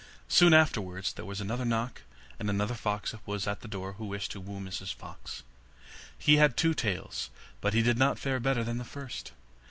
Soon 0.27 0.51
afterwards 0.51 1.13
there 1.13 1.25
was 1.25 1.39
another 1.39 1.63
knock, 1.63 2.01
and 2.39 2.49
another 2.49 2.73
fox 2.73 3.13
was 3.27 3.45
at 3.45 3.61
the 3.61 3.67
door 3.67 3.93
who 3.93 4.05
wished 4.07 4.31
to 4.31 4.39
woo 4.41 4.59
Mrs 4.59 4.91
Fox. 4.91 5.43
He 6.17 6.37
had 6.37 6.57
two 6.57 6.73
tails, 6.73 7.29
but 7.61 7.75
he 7.75 7.83
did 7.83 7.99
not 7.99 8.17
fare 8.17 8.39
better 8.39 8.63
than 8.63 8.79
the 8.79 8.83
first. 8.83 9.31